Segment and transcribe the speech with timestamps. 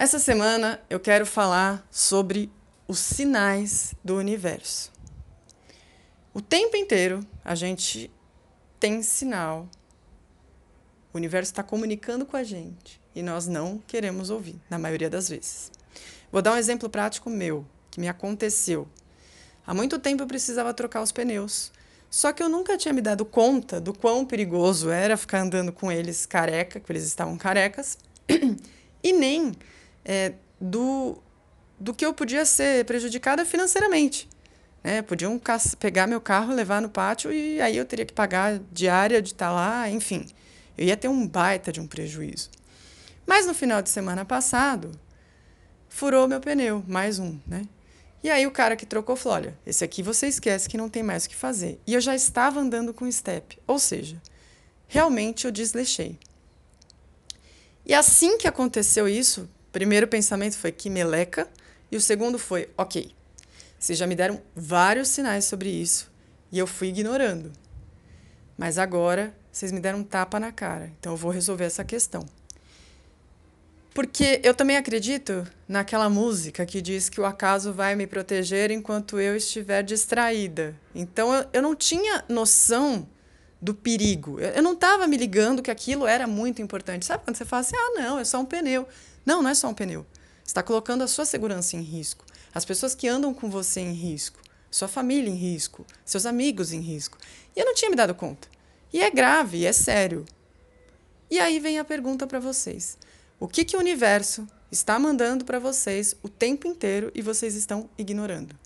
[0.00, 2.50] Essa semana eu quero falar sobre
[2.88, 4.90] os sinais do universo.
[6.32, 8.10] O tempo inteiro a gente
[8.80, 9.68] tem sinal.
[11.12, 15.28] O universo está comunicando com a gente e nós não queremos ouvir, na maioria das
[15.28, 15.70] vezes.
[16.32, 18.88] Vou dar um exemplo prático meu, que me aconteceu.
[19.66, 21.70] Há muito tempo eu precisava trocar os pneus.
[22.08, 25.92] Só que eu nunca tinha me dado conta do quão perigoso era ficar andando com
[25.92, 27.98] eles careca, que eles estavam carecas,
[29.04, 29.52] e nem
[30.10, 31.22] é, do,
[31.78, 34.28] do que eu podia ser prejudicada financeiramente.
[34.82, 35.02] Né?
[35.02, 35.40] Podiam
[35.78, 39.52] pegar meu carro, levar no pátio e aí eu teria que pagar diária de estar
[39.52, 40.26] lá, enfim.
[40.76, 42.50] Eu ia ter um baita de um prejuízo.
[43.24, 44.90] Mas no final de semana passado,
[45.88, 47.62] furou meu pneu, mais um, né?
[48.24, 51.04] E aí o cara que trocou falou: olha, esse aqui você esquece que não tem
[51.04, 51.80] mais o que fazer.
[51.86, 54.20] E eu já estava andando com step, ou seja,
[54.88, 56.18] realmente eu desleixei.
[57.86, 61.48] E assim que aconteceu isso, primeiro pensamento foi que meleca,
[61.90, 63.14] e o segundo foi: ok,
[63.78, 66.10] vocês já me deram vários sinais sobre isso
[66.52, 67.52] e eu fui ignorando.
[68.56, 72.26] Mas agora vocês me deram um tapa na cara, então eu vou resolver essa questão.
[73.92, 79.18] Porque eu também acredito naquela música que diz que o acaso vai me proteger enquanto
[79.18, 80.76] eu estiver distraída.
[80.94, 83.08] Então eu, eu não tinha noção
[83.60, 84.40] do perigo.
[84.40, 87.06] Eu, eu não estava me ligando que aquilo era muito importante.
[87.06, 88.86] Sabe quando você fala assim: ah, não, é só um pneu.
[89.24, 90.06] Não, não é só um pneu.
[90.42, 93.92] Você está colocando a sua segurança em risco, as pessoas que andam com você em
[93.92, 97.18] risco, sua família em risco, seus amigos em risco.
[97.54, 98.48] E eu não tinha me dado conta.
[98.92, 100.24] E é grave, é sério.
[101.30, 102.98] E aí vem a pergunta para vocês.
[103.38, 107.88] O que, que o universo está mandando para vocês o tempo inteiro e vocês estão
[107.96, 108.56] ignorando?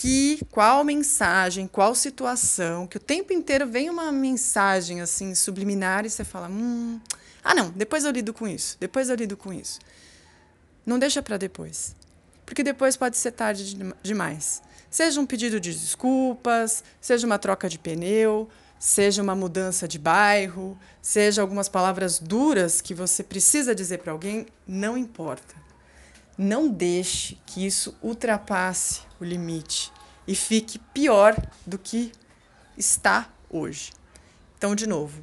[0.00, 6.08] Que, qual mensagem, qual situação, que o tempo inteiro vem uma mensagem assim subliminar e
[6.08, 6.98] você fala: hum,
[7.44, 9.78] ah, não, depois eu lido com isso, depois eu lido com isso.
[10.86, 11.94] Não deixa para depois,
[12.46, 14.62] porque depois pode ser tarde demais.
[14.88, 20.78] Seja um pedido de desculpas, seja uma troca de pneu, seja uma mudança de bairro,
[21.02, 25.54] seja algumas palavras duras que você precisa dizer para alguém, não importa.
[26.42, 29.92] Não deixe que isso ultrapasse o limite
[30.26, 31.36] e fique pior
[31.66, 32.12] do que
[32.78, 33.92] está hoje.
[34.56, 35.22] Então, de novo,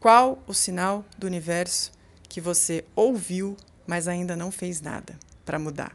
[0.00, 1.92] qual o sinal do universo
[2.28, 5.94] que você ouviu, mas ainda não fez nada para mudar?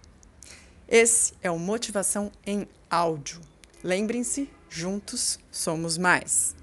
[0.88, 3.42] Esse é o Motivação em Áudio.
[3.84, 6.56] Lembrem-se, juntos somos mais.